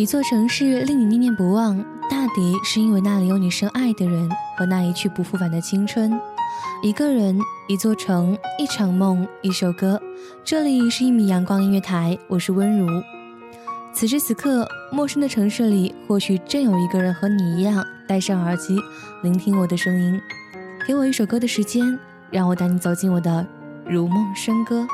[0.00, 1.76] 一座城市令你念念不忘，
[2.08, 6.18] 大抵是因为那里有你深爱的人和那一去不复返的青春。
[6.82, 10.00] 一个人，一座城，一场梦，一首歌。
[10.42, 12.86] 这里是一米阳光音乐台，我是温如。
[13.92, 18.78] 此时此刻，陌生的城市里，或许正有一个人和你一样，戴上耳机，
[19.22, 20.18] 聆听我的声音。
[20.86, 21.98] 给我一首歌的时间，
[22.30, 23.46] 让我带你走进我的
[23.84, 24.88] 如梦笙歌。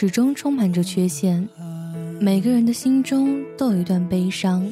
[0.00, 1.48] 始终充满着缺陷，
[2.20, 4.64] 每个人的心中都有一段悲伤，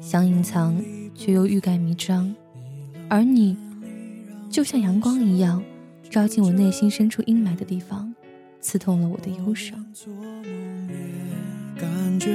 [0.00, 0.74] 想隐藏
[1.14, 2.34] 却又欲盖弥彰。
[3.06, 3.58] 而你，
[4.48, 5.62] 就像阳光一样，
[6.08, 8.10] 照进我内心深处阴霾的地方，
[8.62, 9.84] 刺痛了我的忧伤。
[11.78, 12.30] 感觉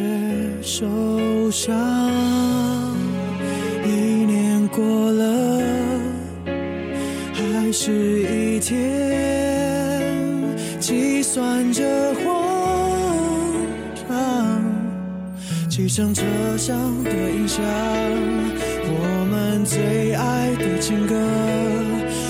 [0.62, 1.75] 受伤。
[3.83, 5.63] 一年过了，
[7.33, 10.44] 还是一天，
[10.79, 12.04] 计算着
[15.88, 16.23] 汽车车
[16.57, 17.63] 上的音响，
[18.88, 21.13] 我们最爱的情歌，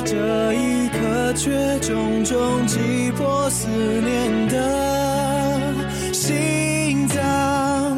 [0.03, 5.73] 这一刻却重重击破思念的
[6.11, 7.97] 心脏。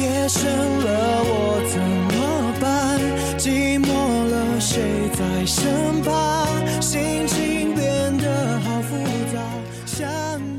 [0.00, 1.80] 夜深了，我怎
[2.10, 2.98] 么办？
[3.38, 3.86] 寂寞
[4.28, 4.82] 了，谁
[5.14, 6.48] 在身旁？
[6.82, 8.96] 心情变得好复
[9.32, 9.38] 杂，
[9.86, 10.08] 像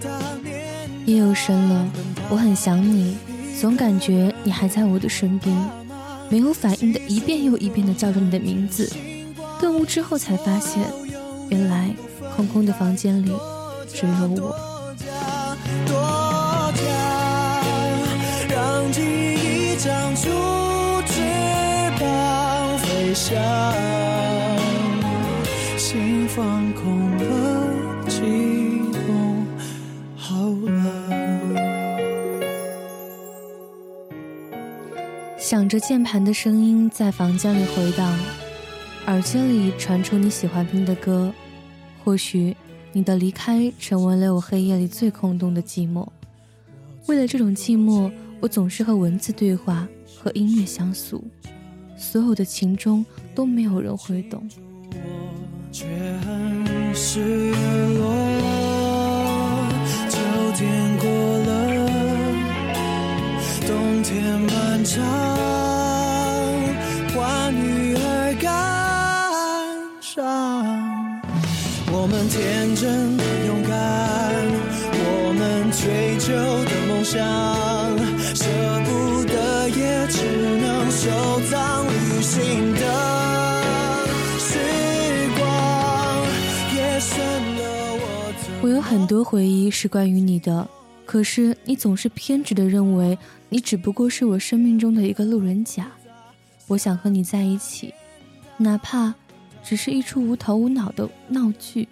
[0.02, 1.86] 当年夜又深了，
[2.30, 3.18] 我很想你，
[3.60, 5.56] 总感觉你还在我的身边，
[6.30, 8.88] 没有反应的一遍又一遍的叫着你的名字。
[9.60, 10.84] 顿悟之后才发现，
[11.50, 11.90] 原来
[12.36, 13.32] 空空的房间里
[13.92, 14.56] 只有我。
[15.88, 16.28] 多
[35.48, 38.20] 响着键盘的声音在房间里回荡，
[39.06, 41.34] 耳机里传出你喜欢听的歌。
[42.04, 42.54] 或许
[42.92, 46.06] 你的离开成为了我黑夜里最空洞的寂寞。
[47.06, 48.12] 为了这种寂寞，
[48.42, 49.88] 我总是和文字对话，
[50.22, 51.24] 和音乐相诉。
[51.96, 54.46] 所有的情中都没有人会懂。
[54.92, 55.86] 我却
[56.26, 57.54] 很失
[57.98, 58.27] 落。
[64.10, 65.04] 天漫长，
[67.14, 68.48] 欢愉而感
[70.00, 70.24] 伤。
[71.92, 73.76] 我们天真的勇敢，
[74.96, 77.20] 我们追求的梦想，
[78.34, 78.48] 舍
[78.86, 80.24] 不得也只
[80.62, 81.12] 能收
[81.50, 82.80] 藏旅行的
[84.40, 84.56] 时
[85.38, 85.44] 光，
[86.78, 87.12] 夜深
[87.58, 87.60] 了
[88.00, 88.32] 我
[88.62, 90.66] 我有很多回忆是关于你的，
[91.08, 93.18] 可是你总是偏执的认为
[93.48, 95.90] 你只不过是我生命中的一个路人甲。
[96.68, 97.94] 我想和你在一起，
[98.58, 99.16] 哪怕
[99.64, 101.88] 只是一出无头无脑的闹剧，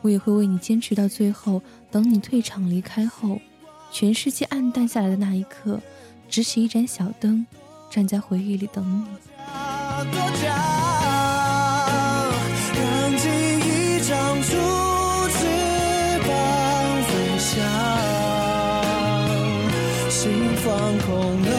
[0.00, 1.60] 我也会为你坚持到最后。
[1.90, 3.40] 等你退场离开后，
[3.90, 5.80] 全世界暗淡下来的那一刻，
[6.28, 7.44] 只起一盏小灯，
[7.90, 10.77] 站在回忆里等你。
[21.08, 21.57] 空的，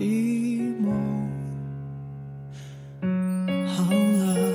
[0.00, 0.06] 寂
[0.80, 0.88] 寞
[3.66, 4.50] 好了。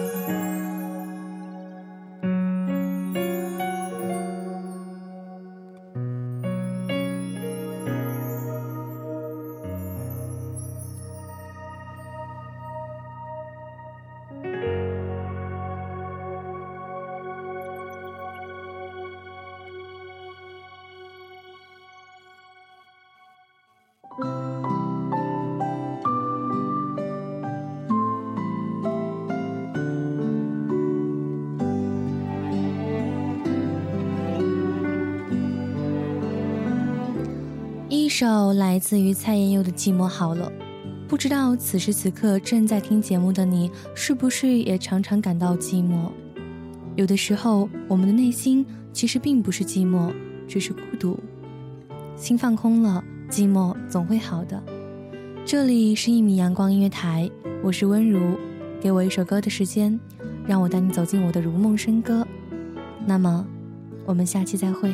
[38.06, 40.52] 一首来自于蔡妍佑的《寂寞好了》，
[41.08, 46.12] 不知道此时此刻正在听节目的你，是不是也常常感到寂寞？
[46.96, 50.14] 有的时候，我们的内心其实并不是寂寞，
[50.48, 51.20] 只是孤独。
[52.16, 54.62] 心放空了，寂寞总会好的。
[55.44, 57.28] 这里是一米阳光音乐台，
[57.64, 58.38] 我是温如，
[58.80, 60.00] 给我一首歌的时间，
[60.46, 62.24] 让我带你走进我的如梦笙歌。
[63.08, 63.44] 那么，
[64.06, 64.94] 我们下期再会。